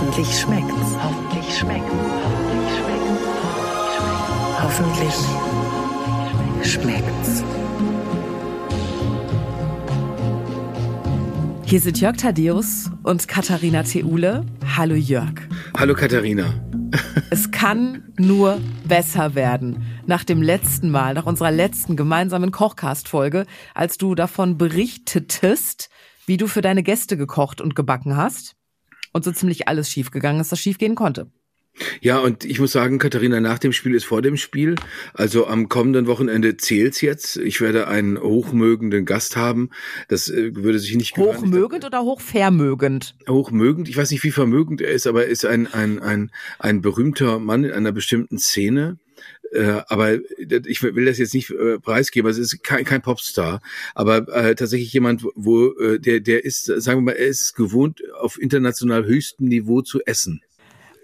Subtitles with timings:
[0.00, 0.94] Hoffentlich schmeckt's.
[1.02, 1.92] Hoffentlich schmeckt's.
[4.62, 5.24] Hoffentlich schmeckt's.
[6.62, 7.42] Hoffentlich schmeckt's.
[11.64, 14.46] Hier sind Jörg Thaddeus und Katharina Theule.
[14.76, 15.34] Hallo Jörg.
[15.76, 16.54] Hallo Katharina.
[17.30, 19.84] Es kann nur besser werden.
[20.06, 25.90] Nach dem letzten Mal, nach unserer letzten gemeinsamen Kochcast-Folge, als du davon berichtetest,
[26.24, 28.57] wie du für deine Gäste gekocht und gebacken hast
[29.12, 31.30] und so ziemlich alles schiefgegangen ist, das schiefgehen konnte.
[32.00, 34.74] Ja, und ich muss sagen, Katharina, nach dem Spiel ist vor dem Spiel.
[35.14, 37.36] Also am kommenden Wochenende zählt's jetzt.
[37.36, 39.70] Ich werde einen hochmögenden Gast haben.
[40.08, 43.16] Das äh, würde sich nicht Hochmögend oder hochvermögend?
[43.28, 43.88] Hochmögend.
[43.88, 47.38] Ich weiß nicht, wie vermögend er ist, aber er ist ein, ein, ein, ein berühmter
[47.38, 48.98] Mann in einer bestimmten Szene.
[49.52, 50.18] Äh, aber
[50.66, 52.26] ich will das jetzt nicht äh, preisgeben.
[52.26, 53.60] Also es ist kein, kein Popstar,
[53.94, 58.02] aber äh, tatsächlich jemand, wo äh, der der ist, sagen wir mal, er ist gewohnt,
[58.14, 60.42] auf international höchstem Niveau zu essen.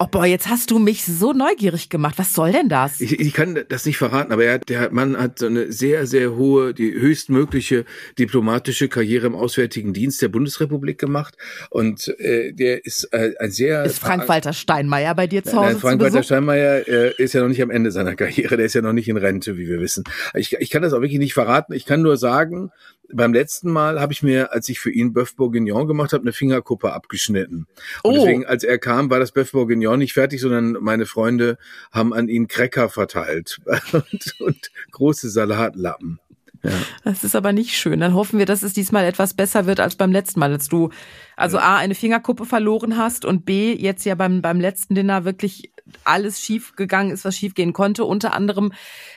[0.04, 2.16] Oh boah, jetzt hast du mich so neugierig gemacht.
[2.18, 3.00] Was soll denn das?
[3.00, 6.36] Ich, ich kann das nicht verraten, aber er, der Mann hat so eine sehr, sehr
[6.36, 7.86] hohe, die höchstmögliche
[8.18, 11.38] diplomatische Karriere im Auswärtigen Dienst der Bundesrepublik gemacht.
[11.70, 13.82] Und äh, der ist äh, ein sehr...
[13.84, 15.78] Ist Frank-Walter Steinmeier bei dir zu Hause?
[15.78, 18.58] Frank-Walter Steinmeier äh, ist ja noch nicht am Ende seiner Karriere.
[18.58, 20.04] Der ist ja noch nicht in Rente, wie wir wissen.
[20.34, 21.72] Ich, ich kann das auch wirklich nicht verraten.
[21.72, 22.70] Ich kann nur sagen,
[23.12, 26.32] beim letzten Mal habe ich mir, als ich für ihn Bœuf Bourguignon gemacht habe, eine
[26.32, 27.66] Fingerkuppe abgeschnitten.
[28.02, 28.14] Und oh.
[28.14, 31.58] deswegen, als er kam, war das Bœuf Bourguignon nicht fertig, sondern meine Freunde
[31.92, 33.60] haben an ihn Cracker verteilt
[33.92, 36.20] und, und große Salatlappen.
[36.64, 36.72] Ja.
[37.04, 38.00] Das ist aber nicht schön.
[38.00, 40.90] Dann hoffen wir, dass es diesmal etwas besser wird als beim letzten Mal, als du
[41.36, 45.72] also A, eine Fingerkuppe verloren hast und B, jetzt ja beim, beim letzten Dinner wirklich
[46.04, 48.04] alles schief gegangen ist, was schief gehen konnte.
[48.04, 48.72] Unter anderem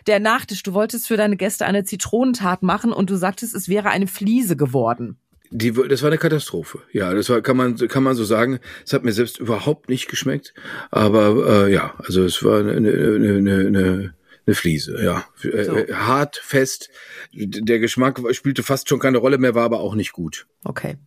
[0.08, 0.64] der Nachtisch.
[0.64, 4.58] Du wolltest für deine Gäste eine Zitronentat machen und du sagtest, es wäre eine Fliese
[4.58, 5.18] geworden.
[5.50, 6.80] Die, das war eine Katastrophe.
[6.92, 8.60] Ja, das war, kann man, kann man so sagen.
[8.86, 10.54] Es hat mir selbst überhaupt nicht geschmeckt.
[10.92, 14.14] Aber äh, ja, also es war eine, eine, eine, eine
[14.48, 15.26] eine Fliese, ja.
[15.44, 15.76] Äh, so.
[15.76, 16.90] Äh, hart, fest.
[17.34, 20.48] Der Geschmack spielte fast schon keine Rolle mehr, war aber auch nicht gut.
[20.64, 20.98] Okay.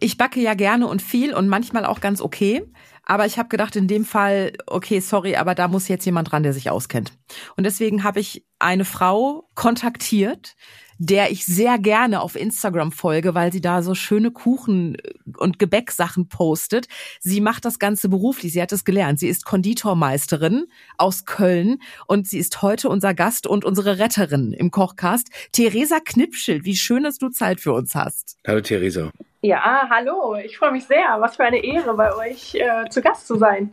[0.00, 2.64] Ich backe ja gerne und viel und manchmal auch ganz okay.
[3.04, 6.42] Aber ich habe gedacht, in dem Fall, okay, sorry, aber da muss jetzt jemand dran,
[6.42, 7.12] der sich auskennt.
[7.56, 10.54] Und deswegen habe ich eine Frau kontaktiert,
[11.00, 14.98] der ich sehr gerne auf Instagram folge, weil sie da so schöne Kuchen
[15.38, 16.88] und Gebäcksachen postet.
[17.20, 19.18] Sie macht das Ganze beruflich, sie hat es gelernt.
[19.18, 20.66] Sie ist Konditormeisterin
[20.98, 25.30] aus Köln und sie ist heute unser Gast und unsere Retterin im Kochcast.
[25.52, 28.36] Theresa Knipschild, wie schön, dass du Zeit für uns hast.
[28.46, 29.10] Hallo Theresa.
[29.40, 31.16] Ja, hallo, ich freue mich sehr.
[31.18, 33.72] Was für eine Ehre, bei euch äh, zu Gast zu sein.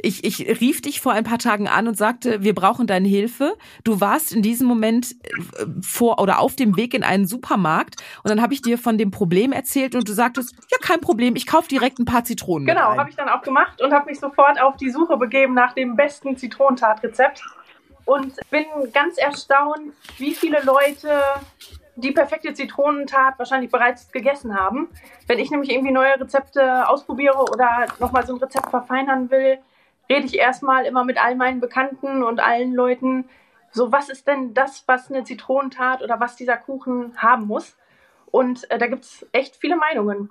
[0.00, 3.56] Ich, ich rief dich vor ein paar Tagen an und sagte, wir brauchen deine Hilfe.
[3.84, 8.30] Du warst in diesem Moment äh, vor oder auf dem Weg in einen Supermarkt und
[8.30, 11.46] dann habe ich dir von dem Problem erzählt und du sagtest, ja, kein Problem, ich
[11.46, 12.66] kaufe direkt ein paar Zitronen.
[12.66, 15.74] Genau, habe ich dann auch gemacht und habe mich sofort auf die Suche begeben nach
[15.74, 17.42] dem besten Zitronentatrezept
[18.04, 21.20] und bin ganz erstaunt, wie viele Leute
[21.96, 24.88] die perfekte Zitronentat wahrscheinlich bereits gegessen haben.
[25.26, 29.58] Wenn ich nämlich irgendwie neue Rezepte ausprobiere oder nochmal so ein Rezept verfeinern will,
[30.08, 33.28] rede ich erstmal immer mit all meinen Bekannten und allen Leuten,
[33.70, 37.76] so was ist denn das, was eine Zitronentat oder was dieser Kuchen haben muss.
[38.30, 40.30] Und äh, da gibt es echt viele Meinungen.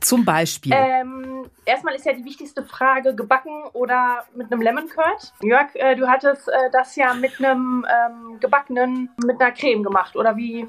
[0.00, 0.72] Zum Beispiel?
[0.74, 5.32] Ähm, erstmal ist ja die wichtigste Frage, gebacken oder mit einem Lemon Curd.
[5.42, 10.16] Jörg, äh, du hattest äh, das ja mit einem ähm, gebackenen, mit einer Creme gemacht,
[10.16, 10.66] oder wie?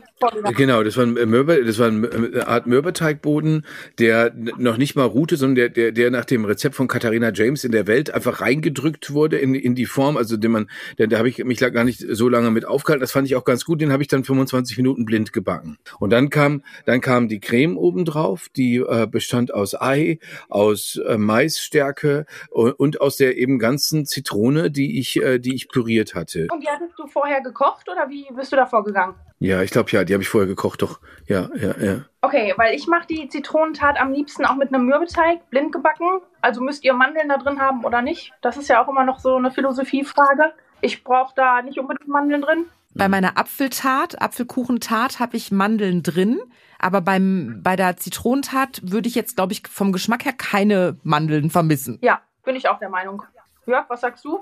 [0.55, 3.65] Genau, das war ein Mürbe, das war eine Art Mürbeteigboden,
[3.97, 7.63] der noch nicht mal ruhte, sondern der, der, der nach dem Rezept von Katharina James
[7.63, 11.17] in der Welt einfach reingedrückt wurde in, in die Form, also den man, da, da
[11.17, 13.01] habe ich mich gar nicht so lange mit aufgehalten.
[13.01, 15.77] Das fand ich auch ganz gut, den habe ich dann 25 Minuten blind gebacken.
[15.99, 20.19] Und dann kam, dann kam die Creme oben drauf, die äh, bestand aus Ei,
[20.49, 25.69] aus äh, Maisstärke und, und, aus der eben ganzen Zitrone, die ich, äh, die ich
[25.69, 26.47] püriert hatte.
[26.51, 29.15] Und die hattest du vorher gekocht oder wie bist du da vorgegangen?
[29.39, 30.99] Ja, ich glaube ja, die habe ich vorher gekocht, doch.
[31.27, 32.05] Ja, ja, ja.
[32.21, 36.21] Okay, weil ich mache die Zitronentat am liebsten auch mit einem Mürbeteig, blind gebacken.
[36.41, 38.31] Also müsst ihr Mandeln da drin haben oder nicht?
[38.41, 40.53] Das ist ja auch immer noch so eine Philosophiefrage.
[40.81, 42.65] Ich brauche da nicht unbedingt Mandeln drin.
[42.95, 46.39] Bei meiner Apfeltat, Apfelkuchentat, habe ich Mandeln drin.
[46.79, 51.49] Aber beim, bei der Zitronentat würde ich jetzt, glaube ich, vom Geschmack her keine Mandeln
[51.49, 51.97] vermissen.
[52.01, 53.23] Ja, bin ich auch der Meinung.
[53.65, 54.41] Jörg, was sagst du?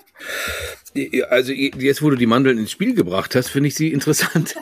[1.30, 4.56] Also jetzt, wo du die Mandeln ins Spiel gebracht hast, finde ich sie interessant.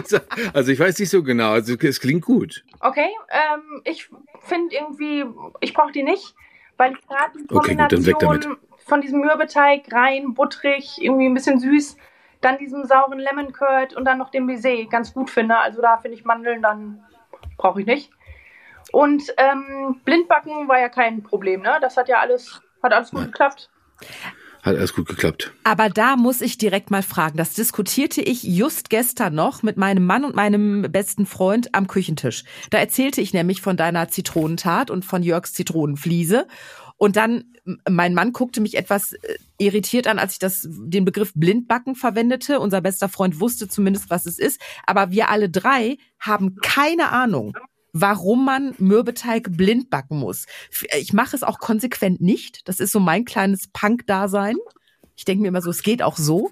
[0.54, 1.50] also ich weiß nicht so genau.
[1.50, 2.64] Also es klingt gut.
[2.80, 4.08] Okay, ähm, ich
[4.40, 5.24] finde irgendwie,
[5.60, 6.34] ich brauche die nicht,
[6.78, 11.60] weil ich gerade die Kombination okay, gut, von diesem Mürbeteig rein, butterig, irgendwie ein bisschen
[11.60, 11.96] süß,
[12.46, 15.58] dann diesem sauren Lemon Curd und dann noch dem Baiser ganz gut finde.
[15.58, 17.02] Also da finde ich Mandeln dann
[17.56, 18.10] brauche ich nicht.
[18.92, 21.78] Und ähm, Blindbacken war ja kein Problem, ne?
[21.80, 23.68] Das hat ja alles, hat alles gut geklappt.
[24.62, 25.52] Hat alles gut geklappt.
[25.64, 27.36] Aber da muss ich direkt mal fragen.
[27.36, 32.44] Das diskutierte ich just gestern noch mit meinem Mann und meinem besten Freund am Küchentisch.
[32.70, 36.46] Da erzählte ich nämlich von deiner Zitronentat und von Jörgs Zitronenfliese.
[36.98, 37.52] Und dann,
[37.88, 42.58] mein Mann guckte mich etwas äh, irritiert an, als ich das, den Begriff Blindbacken verwendete.
[42.60, 44.60] Unser bester Freund wusste zumindest, was es ist.
[44.86, 47.56] Aber wir alle drei haben keine Ahnung,
[47.92, 50.46] warum man Mürbeteig blind backen muss.
[50.98, 52.66] Ich mache es auch konsequent nicht.
[52.68, 54.56] Das ist so mein kleines Punk-Dasein.
[55.16, 56.50] Ich denke mir immer so, es geht auch so.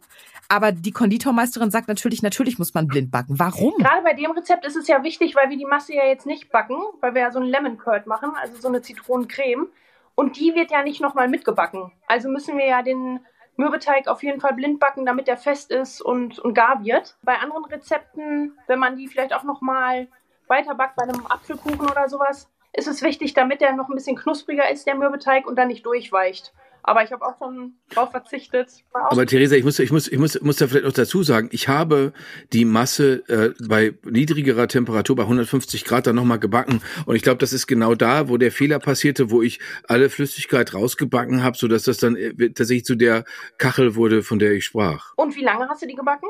[0.48, 3.38] Aber die Konditormeisterin sagt natürlich, natürlich muss man blind backen.
[3.38, 3.74] Warum?
[3.78, 6.50] Gerade bei dem Rezept ist es ja wichtig, weil wir die Masse ja jetzt nicht
[6.50, 9.68] backen, weil wir ja so ein Lemon Curd machen, also so eine Zitronencreme.
[10.14, 11.92] Und die wird ja nicht nochmal mitgebacken.
[12.06, 13.20] Also müssen wir ja den
[13.56, 17.16] Mürbeteig auf jeden Fall blind backen, damit der fest ist und, und gar wird.
[17.22, 20.08] Bei anderen Rezepten, wenn man die vielleicht auch nochmal
[20.48, 24.68] weiterbackt, bei einem Apfelkuchen oder sowas, ist es wichtig, damit der noch ein bisschen knuspriger
[24.70, 26.52] ist, der Mürbeteig, und dann nicht durchweicht.
[26.86, 28.68] Aber ich habe auch schon drauf verzichtet.
[28.92, 31.66] Aber Theresa, ich muss, ich muss, ich muss, muss da vielleicht noch dazu sagen, ich
[31.66, 32.12] habe
[32.52, 37.38] die Masse äh, bei niedrigerer Temperatur bei 150 Grad dann nochmal gebacken und ich glaube,
[37.38, 41.68] das ist genau da, wo der Fehler passierte, wo ich alle Flüssigkeit rausgebacken habe, so
[41.68, 43.24] dass das dann äh, tatsächlich zu der
[43.56, 45.14] Kachel wurde, von der ich sprach.
[45.16, 46.28] Und wie lange hast du die gebacken?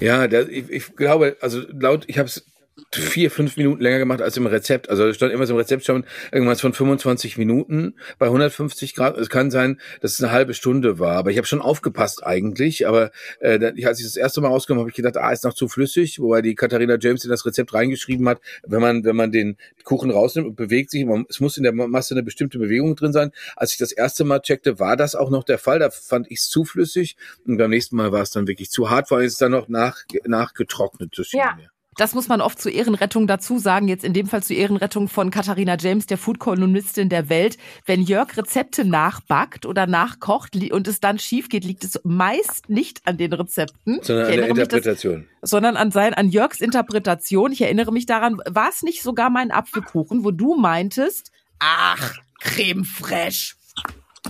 [0.00, 2.46] Ja, das, ich, ich glaube, also laut, ich habe es
[2.92, 4.90] vier, fünf Minuten länger gemacht als im Rezept.
[4.90, 9.16] Also stand immer so im Rezept schon irgendwas von 25 Minuten bei 150 Grad.
[9.16, 12.88] Es kann sein, dass es eine halbe Stunde war, aber ich habe schon aufgepasst eigentlich.
[12.88, 13.10] Aber
[13.40, 16.18] äh, als ich das erste Mal rausgekommen habe, ich gedacht, ah, ist noch zu flüssig,
[16.20, 20.10] wobei die Katharina James in das Rezept reingeschrieben hat, wenn man wenn man den Kuchen
[20.10, 23.30] rausnimmt und bewegt sich, man, es muss in der Masse eine bestimmte Bewegung drin sein.
[23.56, 25.78] Als ich das erste Mal checkte, war das auch noch der Fall.
[25.78, 27.16] Da fand ich es zu flüssig
[27.46, 30.02] und beim nächsten Mal war es dann wirklich zu hart, ist es dann noch nach
[30.24, 31.16] nachgetrocknet.
[31.16, 31.54] Das ja.
[31.56, 31.73] Mir.
[31.96, 33.88] Das muss man oft zur Ehrenrettung dazu sagen.
[33.88, 37.56] Jetzt in dem Fall zur Ehrenrettung von Katharina James, der Foodkolumnistin der Welt.
[37.86, 43.06] Wenn Jörg Rezepte nachbackt oder nachkocht und es dann schief geht, liegt es meist nicht
[43.06, 44.00] an den Rezepten.
[44.02, 45.28] Sondern an der Interpretation.
[45.40, 47.52] Das, sondern an sein, an Jörgs Interpretation.
[47.52, 52.84] Ich erinnere mich daran, war es nicht sogar mein Apfelkuchen, wo du meintest, ach, Creme
[52.84, 53.54] fraiche,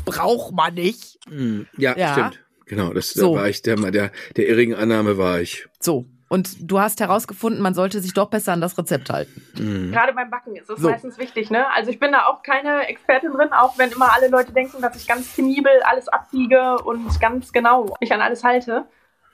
[0.05, 1.19] braucht man nicht.
[1.29, 2.41] Hm, ja, ja, stimmt.
[2.67, 3.35] Genau, das so.
[3.35, 5.67] da war ich, der, der, der irrigen Annahme war ich.
[5.81, 9.41] So, und du hast herausgefunden, man sollte sich doch besser an das Rezept halten.
[9.57, 9.93] Mhm.
[9.93, 10.91] Gerade beim Backen ist es so.
[10.91, 11.49] meistens wichtig.
[11.49, 11.65] Ne?
[11.71, 14.97] Also ich bin da auch keine Expertin drin, auch wenn immer alle Leute denken, dass
[14.97, 18.85] ich ganz penibel alles abbiege und ganz genau mich an alles halte.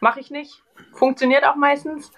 [0.01, 0.63] Mache ich nicht.
[0.93, 2.13] Funktioniert auch meistens.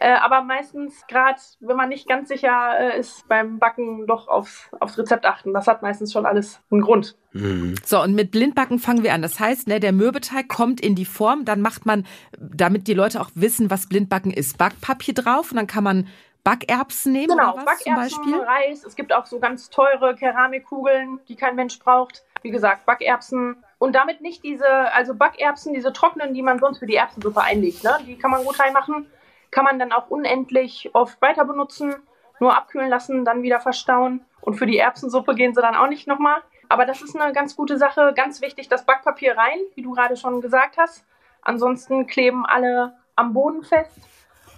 [0.00, 4.70] Äh, aber meistens, gerade wenn man nicht ganz sicher äh, ist, beim Backen doch aufs,
[4.78, 5.52] aufs Rezept achten.
[5.52, 7.16] Das hat meistens schon alles einen Grund.
[7.32, 7.74] Mhm.
[7.84, 9.22] So, und mit Blindbacken fangen wir an.
[9.22, 12.06] Das heißt, ne, der Mürbeteig kommt in die Form, dann macht man,
[12.38, 16.06] damit die Leute auch wissen, was Blindbacken ist, Backpapier drauf und dann kann man
[16.44, 18.40] Backerbsen nehmen genau, oder was Backerbsen, zum Beispiel?
[18.40, 18.84] Reis.
[18.84, 22.24] Es gibt auch so ganz teure Keramikkugeln, die kein Mensch braucht.
[22.42, 23.56] Wie gesagt, Backerbsen.
[23.78, 27.82] Und damit nicht diese, also Backerbsen, diese trockenen, die man sonst für die Erbsensuppe einlegt.
[27.82, 27.98] Ne?
[28.06, 29.06] Die kann man gut reinmachen
[29.50, 31.94] kann man dann auch unendlich oft weiter benutzen,
[32.40, 34.24] nur abkühlen lassen, dann wieder verstauen.
[34.40, 36.40] Und für die Erbsensuppe gehen sie dann auch nicht nochmal.
[36.68, 38.12] Aber das ist eine ganz gute Sache.
[38.14, 41.04] Ganz wichtig, das Backpapier rein, wie du gerade schon gesagt hast.
[41.42, 43.98] Ansonsten kleben alle am Boden fest.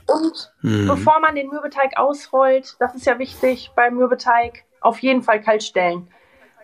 [0.06, 0.88] Und mhm.
[0.88, 5.62] bevor man den Mürbeteig ausrollt, das ist ja wichtig beim Mürbeteig, auf jeden Fall kalt
[5.62, 6.08] stellen.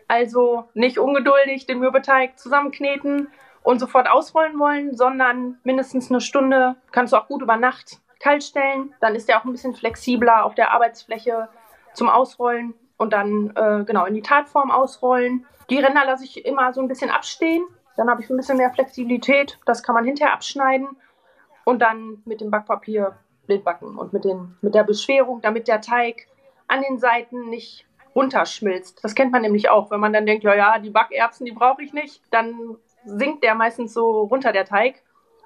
[0.08, 3.28] Also nicht ungeduldig den Mürbeteig zusammenkneten
[3.62, 8.42] und sofort ausrollen wollen, sondern mindestens eine Stunde, kannst du auch gut über Nacht kalt
[8.42, 8.92] stellen.
[9.00, 11.48] Dann ist der auch ein bisschen flexibler auf der Arbeitsfläche
[11.94, 15.46] zum Ausrollen und dann äh, genau in die Tatform ausrollen.
[15.70, 17.64] Die Ränder lasse ich immer so ein bisschen abstehen.
[17.96, 19.58] Dann habe ich ein bisschen mehr Flexibilität.
[19.64, 20.88] Das kann man hinterher abschneiden
[21.64, 23.16] und dann mit dem Backpapier
[23.46, 26.26] blind backen und mit, den, mit der Beschwerung, damit der Teig
[26.66, 29.04] an den Seiten nicht runterschmilzt.
[29.04, 31.82] Das kennt man nämlich auch, wenn man dann denkt, ja, ja, die Backerbsen, die brauche
[31.82, 35.02] ich nicht, dann sinkt der meistens so runter, der Teig.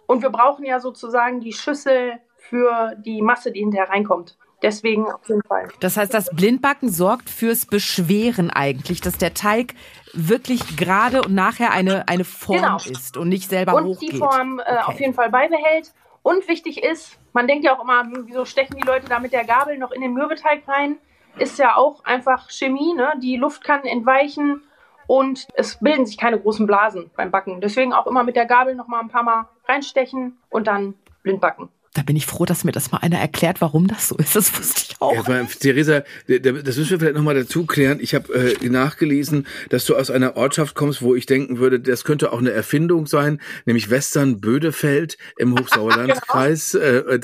[0.06, 4.36] Und wir brauchen ja sozusagen die Schüssel für die Masse, die hinterher reinkommt.
[4.62, 5.68] Deswegen auf jeden Fall.
[5.80, 9.74] Das heißt, das Blindbacken sorgt fürs Beschweren eigentlich, dass der Teig
[10.12, 12.76] wirklich gerade und nachher eine, eine Form genau.
[12.76, 14.10] ist und nicht selber und hochgeht.
[14.10, 14.82] Und die Form äh, okay.
[14.84, 15.94] auf jeden Fall beibehält.
[16.22, 19.44] Und wichtig ist, man denkt ja auch immer, wieso stechen die Leute da mit der
[19.44, 20.98] Gabel noch in den Mürbeteig rein?
[21.38, 23.14] Ist ja auch einfach Chemie, ne?
[23.22, 24.62] Die Luft kann entweichen
[25.06, 27.60] und es bilden sich keine großen Blasen beim Backen.
[27.60, 31.40] Deswegen auch immer mit der Gabel noch mal ein paar Mal reinstechen und dann blind
[31.40, 31.70] backen.
[31.92, 34.36] Da bin ich froh, dass mir das mal einer erklärt, warum das so ist.
[34.36, 35.26] Das wusste ich auch.
[35.26, 37.98] Ja, Theresa, das müssen wir vielleicht nochmal dazu klären.
[38.00, 42.04] Ich habe äh, nachgelesen, dass du aus einer Ortschaft kommst, wo ich denken würde, das
[42.04, 46.72] könnte auch eine Erfindung sein, nämlich Western-Bödefeld im Hochsauerlandkreis.
[46.72, 46.84] genau.
[46.84, 47.18] äh,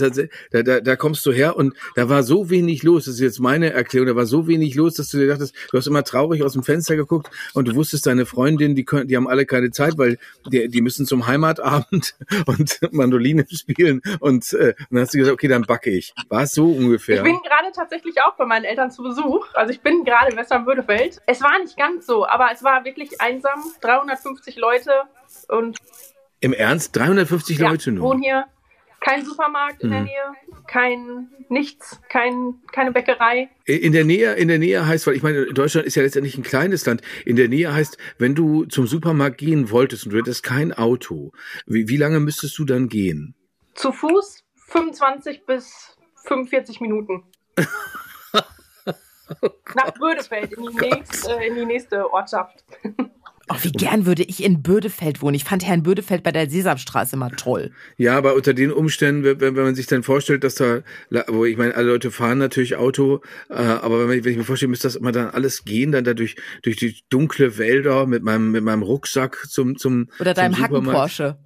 [0.51, 3.05] da, da, da kommst du her und da war so wenig los.
[3.05, 4.09] Das ist jetzt meine Erklärung.
[4.09, 6.65] Da war so wenig los, dass du dir dachtest, du hast immer traurig aus dem
[6.65, 10.19] Fenster geguckt und du wusstest, deine Freundin, die können, die haben alle keine Zeit, weil
[10.51, 15.35] die, die müssen zum Heimatabend und Mandoline spielen und äh, und dann hast du gesagt,
[15.35, 16.15] okay, dann backe ich.
[16.29, 17.19] War es so ungefähr?
[17.19, 19.47] Ich bin gerade tatsächlich auch bei meinen Eltern zu Besuch.
[19.55, 21.21] Also ich bin gerade in Western-Würdefeld.
[21.27, 23.63] Es war nicht ganz so, aber es war wirklich einsam.
[23.81, 24.93] 350 Leute
[25.49, 25.79] und...
[26.41, 26.95] Im Ernst?
[26.97, 28.11] 350 ja, Leute nur?
[28.11, 28.47] wohnen hier.
[29.01, 29.93] Kein Supermarkt in hm.
[29.93, 30.33] der Nähe,
[30.67, 33.49] kein nichts, kein, keine Bäckerei.
[33.65, 36.43] In der Nähe, in der Nähe heißt, weil ich meine, Deutschland ist ja letztendlich ein
[36.43, 37.03] kleines Land.
[37.25, 41.33] In der Nähe heißt, wenn du zum Supermarkt gehen wolltest und du hättest kein Auto,
[41.67, 43.35] wie, wie lange müsstest du dann gehen?
[43.75, 47.25] Zu Fuß 25 bis 45 Minuten.
[49.75, 52.65] Nach Bödefeld in die, oh nächst, äh, in die nächste Ortschaft.
[53.49, 55.37] Oh, wie gern würde ich in Bödefeld wohnen.
[55.37, 57.71] Ich fand Herrn Bödefeld bei der Sesamstraße immer toll.
[57.97, 60.81] Ja, aber unter den Umständen, wenn, wenn man sich dann vorstellt, dass da,
[61.29, 64.45] wo ich meine, alle Leute fahren natürlich Auto, äh, aber wenn, man, wenn ich mir
[64.45, 68.25] vorstelle, müsste das immer dann alles gehen, dann da durch, durch die dunkle Wälder mit
[68.25, 71.39] meinem, mit meinem Rucksack zum, zum Oder deinem Hacken Porsche.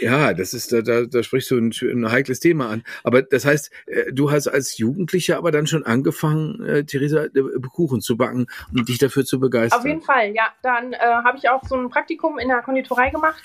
[0.00, 2.82] Ja, das ist, da, da, da sprichst du ein, ein heikles Thema an.
[3.04, 7.42] Aber das heißt, äh, du hast als Jugendliche aber dann schon angefangen, äh, Theresa, äh,
[7.72, 9.80] Kuchen zu backen und dich dafür zu begeistern.
[9.80, 10.48] Auf jeden Fall, ja.
[10.62, 13.42] Dann äh, habe ich auch so ein Praktikum in der Konditorei gemacht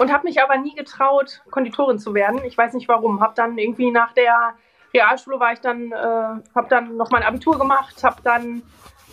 [0.00, 2.40] und habe mich aber nie getraut, Konditorin zu werden.
[2.44, 3.20] Ich weiß nicht warum.
[3.20, 4.54] Habe dann irgendwie nach der
[4.94, 8.62] Realschule war ich dann, äh, habe dann noch mein Abitur gemacht, habe dann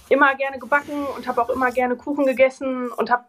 [0.10, 3.24] immer gerne gebacken und habe auch immer gerne Kuchen gegessen und habe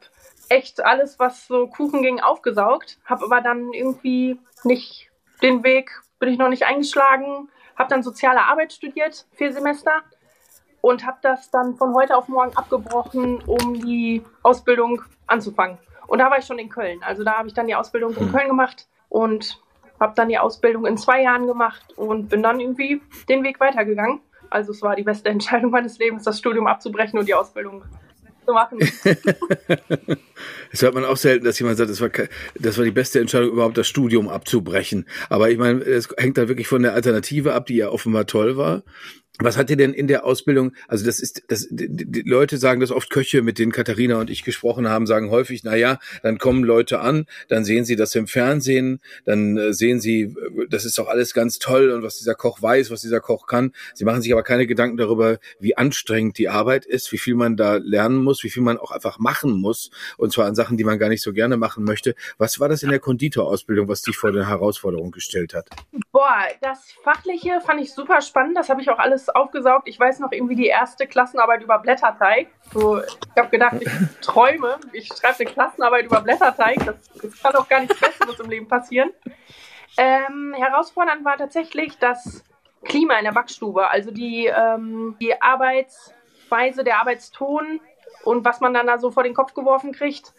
[0.48, 2.98] echt alles, was so Kuchen ging, aufgesaugt.
[3.04, 5.10] Habe aber dann irgendwie nicht
[5.42, 7.48] den Weg, bin ich noch nicht eingeschlagen.
[7.76, 10.02] Habe dann soziale Arbeit studiert, vier Semester.
[10.80, 15.78] Und habe das dann von heute auf morgen abgebrochen, um die Ausbildung anzufangen.
[16.06, 17.02] Und da war ich schon in Köln.
[17.02, 18.32] Also da habe ich dann die Ausbildung in hm.
[18.32, 19.60] Köln gemacht und
[19.98, 24.20] habe dann die Ausbildung in zwei Jahren gemacht und bin dann irgendwie den Weg weitergegangen.
[24.50, 27.84] Also es war die beste Entscheidung meines Lebens, das Studium abzubrechen und die Ausbildung
[28.44, 28.78] zu machen.
[30.70, 32.10] das hört man auch selten, dass jemand sagt, das war,
[32.58, 35.06] das war die beste Entscheidung, überhaupt das Studium abzubrechen.
[35.28, 38.56] Aber ich meine, es hängt da wirklich von der Alternative ab, die ja offenbar toll
[38.56, 38.82] war.
[39.40, 42.92] Was hat dir denn in der Ausbildung, also das ist, das, die, Leute sagen das
[42.92, 46.62] oft Köche, mit denen Katharina und ich gesprochen haben, sagen häufig, na ja, dann kommen
[46.62, 50.98] Leute an, dann sehen sie das im Fernsehen, dann äh, sehen sie, äh, das ist
[50.98, 53.72] doch alles ganz toll und was dieser Koch weiß, was dieser Koch kann.
[53.94, 57.56] Sie machen sich aber keine Gedanken darüber, wie anstrengend die Arbeit ist, wie viel man
[57.56, 60.84] da lernen muss, wie viel man auch einfach machen muss und zwar an Sachen, die
[60.84, 62.14] man gar nicht so gerne machen möchte.
[62.38, 65.68] Was war das in der Konditorausbildung, was dich vor der Herausforderung gestellt hat?
[66.12, 69.88] Boah, das Fachliche fand ich super spannend, das habe ich auch alles aufgesaugt.
[69.88, 72.48] Ich weiß noch irgendwie die erste Klassenarbeit über Blätterteig.
[72.72, 73.90] So, ich habe gedacht, ich
[74.20, 74.78] träume.
[74.92, 76.84] Ich schreibe eine Klassenarbeit über Blätterteig.
[76.84, 79.10] Das, das kann doch gar nichts Besseres im Leben passieren.
[79.96, 82.44] Ähm, herausfordernd war tatsächlich das
[82.84, 83.88] Klima in der Backstube.
[83.88, 87.80] Also die, ähm, die Arbeitsweise, der Arbeitston
[88.24, 90.32] und was man dann da so vor den Kopf geworfen kriegt.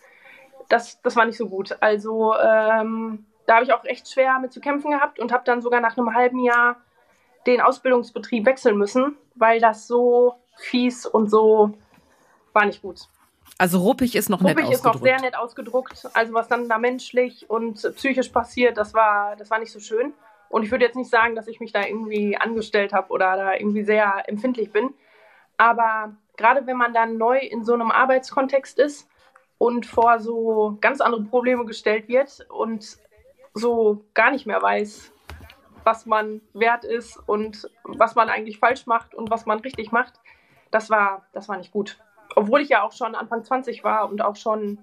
[0.69, 1.77] Das, das war nicht so gut.
[1.79, 5.61] Also ähm, da habe ich auch echt schwer mit zu kämpfen gehabt und habe dann
[5.61, 6.77] sogar nach einem halben Jahr
[7.45, 11.73] den Ausbildungsbetrieb wechseln müssen, weil das so fies und so
[12.53, 13.07] war nicht gut.
[13.57, 14.85] Also ruppig ist noch ruppig nett ausgedruckt.
[14.85, 16.07] Ruppig ist noch sehr nett ausgedruckt.
[16.13, 20.13] Also was dann da menschlich und psychisch passiert, das war, das war nicht so schön.
[20.49, 23.53] Und ich würde jetzt nicht sagen, dass ich mich da irgendwie angestellt habe oder da
[23.53, 24.93] irgendwie sehr empfindlich bin.
[25.57, 29.07] Aber gerade wenn man dann neu in so einem Arbeitskontext ist
[29.57, 32.97] und vor so ganz andere Probleme gestellt wird und
[33.53, 35.11] so gar nicht mehr weiß,
[35.85, 40.13] was man wert ist und was man eigentlich falsch macht und was man richtig macht,
[40.71, 41.97] das war, das war nicht gut.
[42.35, 44.79] Obwohl ich ja auch schon Anfang 20 war und auch schon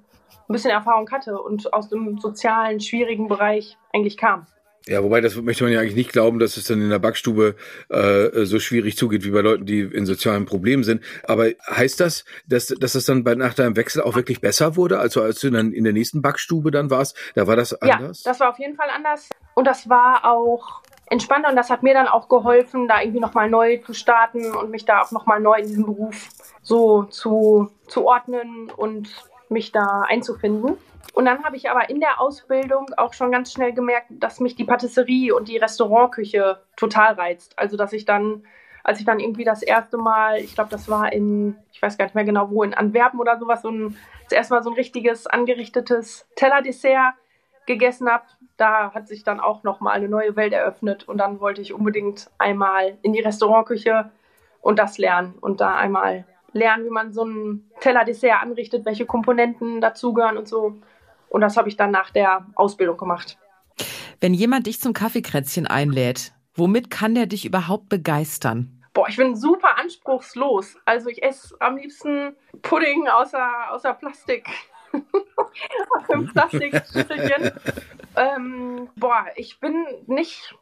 [0.49, 4.47] ein bisschen Erfahrung hatte und aus dem sozialen, schwierigen Bereich eigentlich kam.
[4.87, 7.54] Ja, wobei das möchte man ja eigentlich nicht glauben, dass es dann in der Backstube
[7.88, 11.04] äh, so schwierig zugeht wie bei Leuten, die in sozialen Problemen sind.
[11.25, 14.99] Aber heißt das, dass, dass das dann bei nach deinem Wechsel auch wirklich besser wurde?
[14.99, 18.25] Also als du dann in der nächsten Backstube dann warst, da war das anders?
[18.25, 19.28] Ja, das war auf jeden Fall anders.
[19.54, 20.82] Und das war auch
[21.12, 24.71] entspannter und das hat mir dann auch geholfen, da irgendwie nochmal neu zu starten und
[24.71, 26.28] mich da auch nochmal neu in diesem Beruf
[26.62, 29.11] so zu, zu ordnen und
[29.50, 30.78] mich da einzufinden.
[31.12, 34.57] Und dann habe ich aber in der Ausbildung auch schon ganz schnell gemerkt, dass mich
[34.57, 37.59] die Patisserie und die Restaurantküche total reizt.
[37.59, 38.47] Also dass ich dann,
[38.83, 42.07] als ich dann irgendwie das erste Mal, ich glaube, das war in, ich weiß gar
[42.07, 44.76] nicht mehr genau wo, in Antwerpen oder sowas, so ein, das erste Mal so ein
[44.76, 47.12] richtiges angerichtetes Tellerdessert
[47.66, 48.25] gegessen habe,
[48.57, 52.31] da hat sich dann auch nochmal eine neue Welt eröffnet und dann wollte ich unbedingt
[52.38, 54.11] einmal in die Restaurantküche
[54.61, 59.07] und das lernen und da einmal lernen, wie man so einen Teller Dessert anrichtet, welche
[59.07, 60.81] Komponenten dazugehören und so.
[61.28, 63.38] Und das habe ich dann nach der Ausbildung gemacht.
[64.21, 68.83] Wenn jemand dich zum Kaffeekränzchen einlädt, womit kann der dich überhaupt begeistern?
[68.92, 70.76] Boah, ich bin super anspruchslos.
[70.85, 74.47] Also ich esse am liebsten Pudding außer, außer Plastik.
[75.97, 77.52] aus dem Plastikschüsselchen.
[78.16, 80.54] ähm, boah, ich bin nicht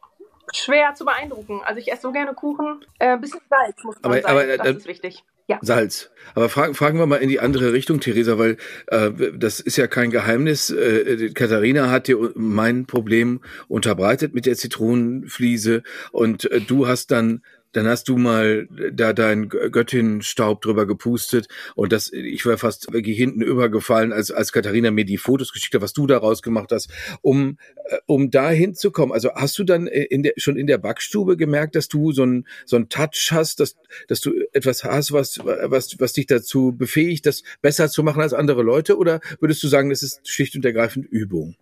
[0.53, 1.61] schwer zu beeindrucken.
[1.63, 2.85] Also ich esse so gerne Kuchen.
[2.99, 4.33] Ein äh, bisschen Salz muss man aber, sagen.
[4.33, 5.23] Aber, das äh, ist wichtig.
[5.47, 5.59] Ja.
[5.61, 6.11] Salz.
[6.33, 8.57] Aber fragen, fragen wir mal in die andere Richtung, Theresa, weil
[8.87, 10.69] äh, das ist ja kein Geheimnis.
[10.69, 17.41] Äh, Katharina hat dir mein Problem unterbreitet mit der Zitronenfliese und äh, du hast dann
[17.73, 23.17] dann hast du mal da dein Göttin-Staub drüber gepustet und das, ich war fast wirklich
[23.17, 26.89] hinten übergefallen, als, als Katharina mir die Fotos geschickt hat, was du daraus gemacht hast,
[27.21, 29.13] um, äh, um da hinzukommen.
[29.13, 32.47] Also hast du dann in der, schon in der Backstube gemerkt, dass du so ein,
[32.65, 33.75] so ein Touch hast, dass,
[34.07, 38.33] dass du etwas hast, was, was, was dich dazu befähigt, das besser zu machen als
[38.33, 38.97] andere Leute?
[38.97, 41.55] Oder würdest du sagen, das ist schlicht und ergreifend Übung?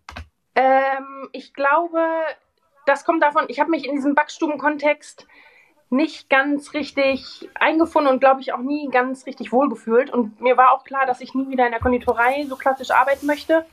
[0.56, 2.00] Ähm, ich glaube,
[2.86, 5.28] das kommt davon, ich habe mich in diesem Backstubenkontext
[5.90, 10.12] nicht ganz richtig eingefunden und glaube ich auch nie ganz richtig wohlgefühlt.
[10.12, 13.26] Und mir war auch klar, dass ich nie wieder in der Konditorei so klassisch arbeiten
[13.26, 13.66] möchte.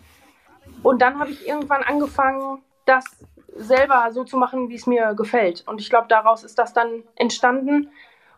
[0.83, 3.05] Und dann habe ich irgendwann angefangen, das
[3.55, 5.65] selber so zu machen, wie es mir gefällt.
[5.67, 7.91] Und ich glaube, daraus ist das dann entstanden.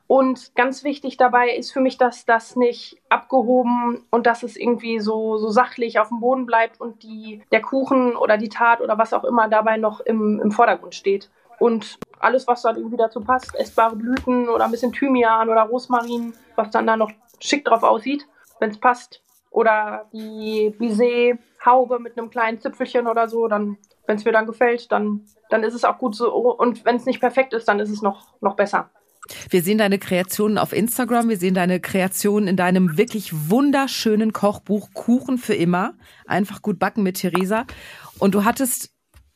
[0.06, 5.00] Und ganz wichtig dabei ist für mich, dass das nicht abgehoben und dass es irgendwie
[5.00, 8.96] so, so sachlich auf dem Boden bleibt und die, der Kuchen oder die Tat oder
[8.96, 11.30] was auch immer dabei noch im, im Vordergrund steht.
[11.58, 16.34] Und alles, was dann irgendwie dazu passt, essbare Blüten oder ein bisschen Thymian oder Rosmarin,
[16.56, 17.10] was dann da noch
[17.40, 18.26] schick drauf aussieht,
[18.60, 19.22] wenn es passt.
[19.50, 24.92] Oder die Bisee-Haube mit einem kleinen Zipfelchen oder so, dann, wenn es mir dann gefällt,
[24.92, 26.30] dann, dann ist es auch gut so.
[26.30, 28.90] Und wenn es nicht perfekt ist, dann ist es noch, noch besser.
[29.50, 34.90] Wir sehen deine Kreationen auf Instagram, wir sehen deine Kreationen in deinem wirklich wunderschönen Kochbuch
[34.94, 35.94] Kuchen für immer.
[36.26, 37.64] Einfach gut backen mit Theresa.
[38.18, 38.90] Und du hattest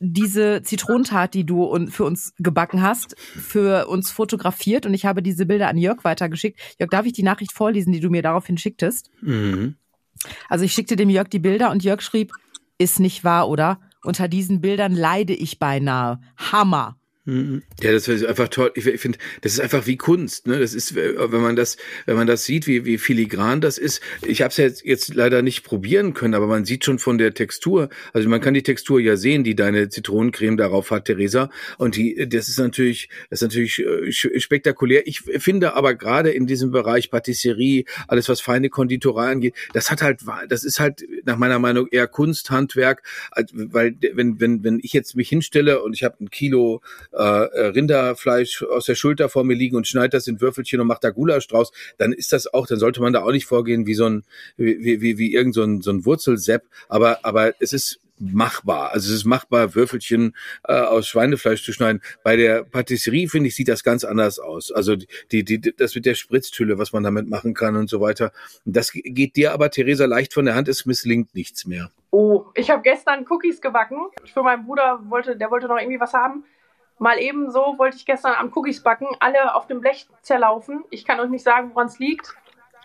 [0.05, 5.47] diese Zitronentat, die du für uns gebacken hast, für uns fotografiert und ich habe diese
[5.47, 6.59] Bilder an Jörg weitergeschickt.
[6.79, 9.11] Jörg, darf ich die Nachricht vorlesen, die du mir daraufhin schicktest?
[9.21, 9.77] Mhm.
[10.49, 12.33] Also ich schickte dem Jörg die Bilder und Jörg schrieb,
[12.79, 13.81] ist nicht wahr, oder?
[14.03, 16.21] Unter diesen Bildern leide ich beinahe.
[16.37, 16.97] Hammer.
[17.25, 18.73] Ja, das ist einfach toll.
[18.75, 20.49] Ich finde, das ist einfach wie Kunst.
[20.49, 20.59] Ne?
[20.59, 24.01] Das ist, wenn man das, wenn man das sieht, wie, wie filigran das ist.
[24.27, 27.33] Ich habe es jetzt, jetzt leider nicht probieren können, aber man sieht schon von der
[27.33, 27.91] Textur.
[28.13, 31.49] Also man kann die Textur ja sehen, die deine Zitronencreme darauf hat, Theresa.
[31.79, 35.07] Und die, das ist natürlich, das ist natürlich äh, spektakulär.
[35.07, 40.03] Ich finde aber gerade in diesem Bereich Patisserie, alles was feine Konditorei angeht, das hat
[40.03, 43.05] halt, das ist halt nach meiner Meinung eher Kunsthandwerk,
[43.53, 46.83] weil wenn wenn wenn ich jetzt mich hinstelle und ich habe ein Kilo
[47.13, 51.05] äh, Rinderfleisch aus der Schulter vor mir liegen und schneidet das in Würfelchen und macht
[51.05, 53.95] da Gulasch draus, dann ist das auch, dann sollte man da auch nicht vorgehen wie
[53.95, 54.25] so ein,
[54.57, 56.63] wie, wie, wie irgend so ein, so ein Wurzelsepp.
[56.89, 58.93] Aber, aber es ist machbar.
[58.93, 62.01] Also es ist machbar, Würfelchen äh, aus Schweinefleisch zu schneiden.
[62.23, 64.71] Bei der Patisserie, finde ich, sieht das ganz anders aus.
[64.71, 68.33] Also die, die, das mit der Spritztülle, was man damit machen kann und so weiter.
[68.65, 70.69] Das geht dir aber, Theresa, leicht von der Hand.
[70.69, 71.91] Es misslingt nichts mehr.
[72.11, 73.99] Oh, ich habe gestern Cookies gebacken.
[74.33, 76.45] Für meinen Bruder wollte, der wollte noch irgendwie was haben.
[77.03, 80.85] Mal eben so wollte ich gestern am Cookies backen, alle auf dem Blech zerlaufen.
[80.91, 82.33] Ich kann euch nicht sagen, woran es liegt.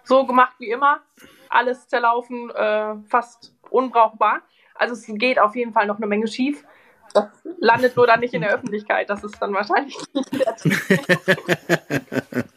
[0.06, 1.02] So gemacht wie immer.
[1.50, 4.42] Alles zerlaufen, äh, fast unbrauchbar.
[4.74, 6.66] Also es geht auf jeden Fall noch eine Menge schief.
[7.14, 7.28] Das
[7.60, 9.08] landet nur dann nicht in der Öffentlichkeit.
[9.08, 10.34] Das ist dann wahrscheinlich nicht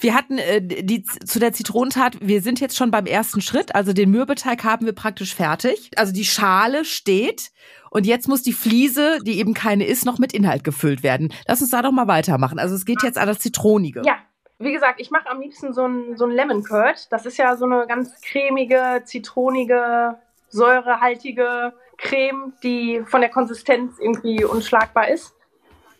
[0.00, 3.92] Wir hatten äh, die zu der Zitronentat, wir sind jetzt schon beim ersten Schritt, also
[3.92, 5.90] den Mürbeteig haben wir praktisch fertig.
[5.96, 7.50] Also die Schale steht
[7.90, 11.32] und jetzt muss die Fliese, die eben keine ist, noch mit Inhalt gefüllt werden.
[11.46, 12.58] Lass uns da doch mal weitermachen.
[12.58, 14.02] Also es geht jetzt an das Zitronige.
[14.04, 14.16] Ja,
[14.58, 17.10] wie gesagt, ich mache am liebsten so ein, so ein Lemon Curd.
[17.12, 20.16] Das ist ja so eine ganz cremige, zitronige,
[20.48, 25.34] säurehaltige Creme, die von der Konsistenz irgendwie unschlagbar ist.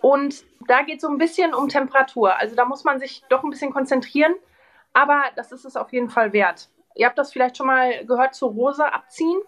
[0.00, 2.36] Und da geht es so ein bisschen um Temperatur.
[2.36, 4.34] Also da muss man sich doch ein bisschen konzentrieren,
[4.92, 6.68] aber das ist es auf jeden Fall wert.
[6.94, 9.40] Ihr habt das vielleicht schon mal gehört, zur Rose abziehen,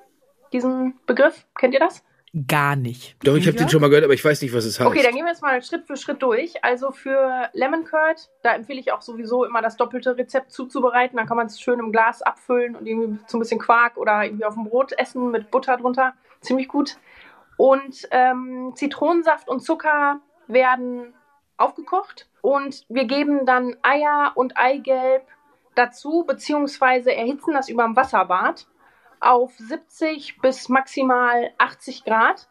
[0.53, 1.47] diesen Begriff.
[1.57, 2.05] Kennt ihr das?
[2.47, 3.17] Gar nicht.
[3.25, 4.89] Doch, ich habe den schon mal gehört, aber ich weiß nicht, was es heißt.
[4.89, 6.63] Okay, dann gehen wir jetzt mal Schritt für Schritt durch.
[6.63, 11.17] Also für Lemon Curd, da empfehle ich auch sowieso immer das doppelte Rezept zuzubereiten.
[11.17, 14.23] Dann kann man es schön im Glas abfüllen und irgendwie so ein bisschen Quark oder
[14.23, 16.15] irgendwie auf dem Brot essen mit Butter drunter.
[16.41, 16.99] Ziemlich gut.
[17.57, 20.21] Und ähm, Zitronensaft und Zucker
[20.53, 21.15] werden
[21.57, 25.27] aufgekocht und wir geben dann Eier und Eigelb
[25.75, 28.67] dazu, beziehungsweise erhitzen das über dem Wasserbad
[29.21, 32.49] auf 70 bis maximal 80 Grad.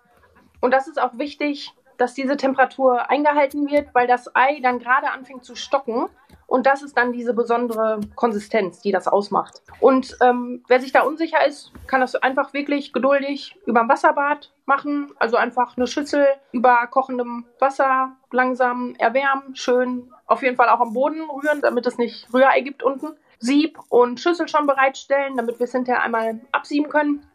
[0.62, 5.12] Und das ist auch wichtig, dass diese Temperatur eingehalten wird, weil das Ei dann gerade
[5.12, 6.08] anfängt zu stocken.
[6.50, 9.62] Und das ist dann diese besondere Konsistenz, die das ausmacht.
[9.80, 14.52] Und ähm, wer sich da unsicher ist, kann das einfach wirklich geduldig über dem Wasserbad
[14.66, 15.12] machen.
[15.20, 20.94] Also einfach eine Schüssel über kochendem Wasser langsam erwärmen, schön auf jeden Fall auch am
[20.94, 23.16] Boden rühren, damit es nicht Rührei gibt unten.
[23.38, 27.28] Sieb und Schüssel schon bereitstellen, damit wir es hinterher einmal absieben können.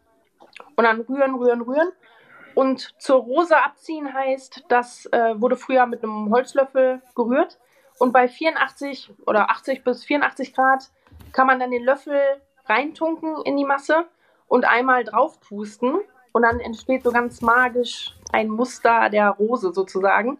[0.75, 1.91] Und dann rühren, rühren, rühren.
[2.53, 7.57] Und zur Rose abziehen heißt, das äh, wurde früher mit einem Holzlöffel gerührt.
[7.97, 10.89] Und bei 84 oder 80 bis 84 Grad
[11.31, 12.19] kann man dann den Löffel
[12.65, 14.05] reintunken in die Masse
[14.47, 15.99] und einmal drauf pusten.
[16.31, 20.37] Und dann entsteht so ganz magisch ein Muster der Rose sozusagen.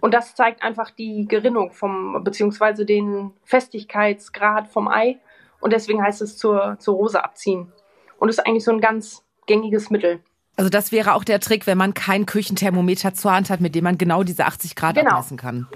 [0.00, 5.18] Und das zeigt einfach die Gerinnung vom, beziehungsweise den Festigkeitsgrad vom Ei.
[5.60, 7.72] Und deswegen heißt es zur, zur Rose abziehen.
[8.18, 10.20] Und ist eigentlich so ein ganz gängiges Mittel.
[10.56, 13.84] Also das wäre auch der Trick, wenn man kein Küchenthermometer zur Hand hat, mit dem
[13.84, 15.10] man genau diese 80 Grad genau.
[15.10, 15.66] abmessen kann.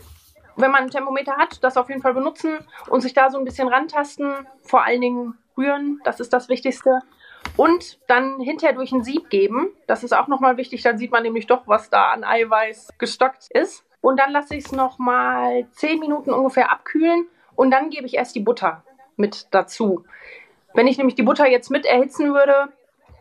[0.56, 2.58] Wenn man ein Thermometer hat, das auf jeden Fall benutzen
[2.88, 7.00] und sich da so ein bisschen rantasten, vor allen Dingen rühren, das ist das Wichtigste.
[7.56, 11.22] Und dann hinterher durch ein Sieb geben, das ist auch nochmal wichtig, dann sieht man
[11.22, 13.84] nämlich doch, was da an Eiweiß gestockt ist.
[14.00, 18.34] Und dann lasse ich es nochmal 10 Minuten ungefähr abkühlen und dann gebe ich erst
[18.34, 18.82] die Butter
[19.16, 20.04] mit dazu.
[20.72, 22.72] Wenn ich nämlich die Butter jetzt mit erhitzen würde,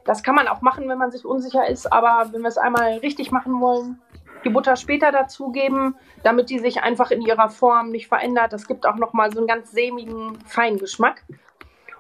[0.06, 2.98] das kann man auch machen, wenn man sich unsicher ist, aber wenn wir es einmal
[3.00, 4.02] richtig machen wollen,
[4.43, 8.54] die Butter später dazugeben, damit die sich einfach in ihrer Form nicht verändert.
[8.54, 11.23] Das gibt auch nochmal so einen ganz sämigen, feinen Geschmack.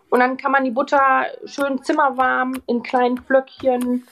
[0.09, 4.07] Und dann kann man die Butter schön zimmerwarm in kleinen Flöckchen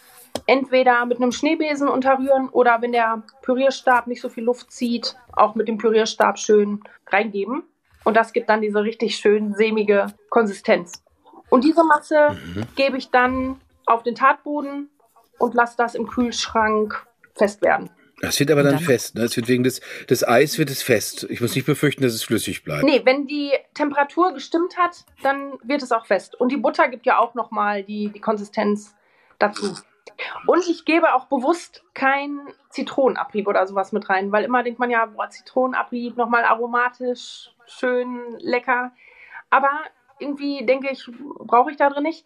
[0.46, 5.56] entweder mit einem Schneebesen unterrühren oder wenn der Pürierstab nicht so viel Luft zieht, auch
[5.56, 7.64] mit dem Pürierstab schön reingeben.
[8.04, 11.04] Und das gibt dann diese richtig schön sämige Konsistenz.
[11.50, 12.64] Und diese Masse mhm.
[12.76, 14.90] gebe ich dann auf den Tartboden
[15.40, 17.90] und lasse das im Kühlschrank fest werden.
[18.20, 19.16] Das wird aber dann, dann, fest.
[19.16, 19.24] Ne?
[19.24, 21.28] Es wird wegen des, des Eis wird es fest.
[21.30, 22.84] Ich muss nicht befürchten, dass es flüssig bleibt.
[22.84, 26.34] Nee, wenn die Temperatur gestimmt hat, dann wird es auch fest.
[26.40, 28.96] Und die Butter gibt ja auch nochmal die, die Konsistenz
[29.38, 29.76] dazu.
[30.48, 34.90] Und ich gebe auch bewusst kein Zitronenabrieb oder sowas mit rein, weil immer denkt man
[34.90, 38.92] ja, boah, Zitronenabrieb, nochmal aromatisch, schön, lecker.
[39.50, 39.70] Aber
[40.20, 41.08] irgendwie denke ich,
[41.40, 42.26] brauche ich da drin nicht.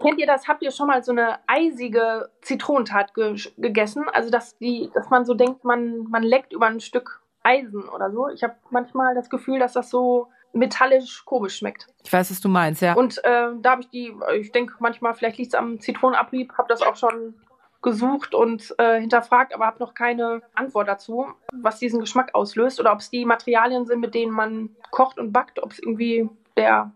[0.00, 0.48] Kennt ihr das?
[0.48, 4.06] Habt ihr schon mal so eine eisige Zitronentat ge gegessen?
[4.12, 8.10] Also, dass, die, dass man so denkt, man, man leckt über ein Stück Eisen oder
[8.10, 8.28] so.
[8.28, 11.86] Ich habe manchmal das Gefühl, dass das so metallisch komisch schmeckt.
[12.04, 12.94] Ich weiß, was du meinst, ja.
[12.94, 16.68] Und äh, da habe ich die, ich denke manchmal, vielleicht liegt es am Zitronenabrieb, habe
[16.68, 17.34] das auch schon
[17.82, 22.92] gesucht und äh, hinterfragt, aber habe noch keine Antwort dazu, was diesen Geschmack auslöst oder
[22.92, 26.92] ob es die Materialien sind, mit denen man kocht und backt, ob es irgendwie der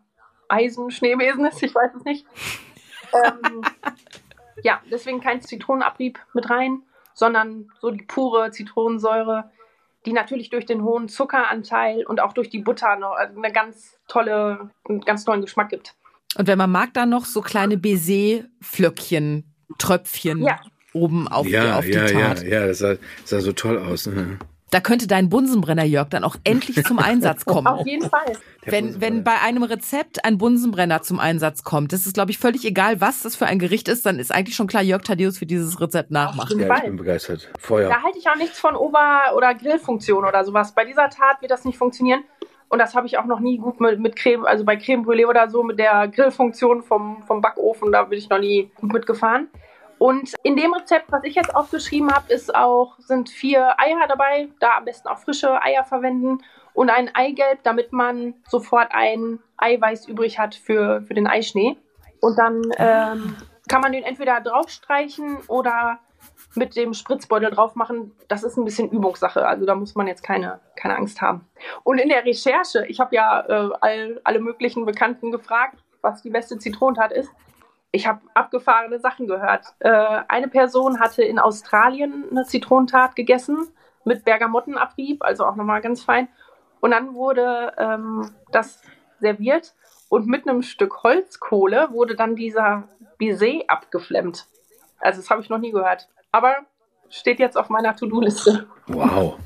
[0.48, 2.26] Eisenschneebesen ist, ich weiß es nicht
[3.14, 3.62] ähm,
[4.62, 9.50] ja, deswegen kein Zitronenabrieb mit rein, sondern so die pure Zitronensäure,
[10.06, 14.70] die natürlich durch den hohen Zuckeranteil und auch durch die Butter noch eine ganz tolle,
[14.88, 15.94] einen ganz tollen Geschmack gibt.
[16.36, 20.60] Und wenn man mag, dann noch so kleine Baiser-Flöckchen, Tröpfchen ja.
[20.92, 22.42] oben auf, ja, die, auf ja, die Tat.
[22.42, 24.06] Ja, ja, das sah, sah so toll aus.
[24.06, 24.38] Ne?
[24.74, 27.68] Da könnte dein Bunsenbrenner, Jörg, dann auch endlich zum Einsatz kommen.
[27.68, 28.32] Auf jeden Fall.
[28.64, 32.64] Wenn, wenn bei einem Rezept ein Bunsenbrenner zum Einsatz kommt, das ist, glaube ich, völlig
[32.64, 35.46] egal, was das für ein Gericht ist, dann ist eigentlich schon klar, Jörg Thaddeus für
[35.46, 36.52] dieses Rezept nachmacht.
[36.58, 37.52] Ja, ich bin begeistert.
[37.60, 37.88] Feuer.
[37.88, 40.74] Da halte ich auch nichts von Ober- oder Grillfunktion oder sowas.
[40.74, 42.24] Bei dieser Tat wird das nicht funktionieren.
[42.68, 45.26] Und das habe ich auch noch nie gut mit, mit Creme, also bei Creme Brûlée
[45.28, 49.46] oder so, mit der Grillfunktion vom, vom Backofen, da bin ich noch nie gut mitgefahren.
[49.98, 54.48] Und in dem Rezept, was ich jetzt aufgeschrieben habe, ist auch, sind vier Eier dabei.
[54.60, 56.38] Da am besten auch frische Eier verwenden
[56.74, 61.76] und ein Eigelb, damit man sofort ein Eiweiß übrig hat für, für den Eischnee.
[62.20, 63.36] Und dann ähm,
[63.68, 66.00] kann man den entweder draufstreichen oder
[66.54, 68.12] mit dem Spritzbeutel drauf machen.
[68.28, 69.46] Das ist ein bisschen Übungssache.
[69.46, 71.46] Also da muss man jetzt keine, keine Angst haben.
[71.82, 76.30] Und in der Recherche, ich habe ja äh, all, alle möglichen Bekannten gefragt, was die
[76.30, 77.30] beste Zitronentat ist
[77.94, 79.66] ich habe abgefahrene Sachen gehört.
[79.78, 79.88] Äh,
[80.26, 83.68] eine Person hatte in Australien eine Zitronentat gegessen
[84.04, 86.26] mit Bergamottenabrieb, also auch nochmal ganz fein.
[86.80, 88.82] Und dann wurde ähm, das
[89.20, 89.74] serviert
[90.08, 94.48] und mit einem Stück Holzkohle wurde dann dieser Baiser abgeflemmt.
[94.98, 96.08] Also das habe ich noch nie gehört.
[96.32, 96.56] Aber
[97.10, 98.66] steht jetzt auf meiner To-Do-Liste.
[98.88, 99.38] Wow.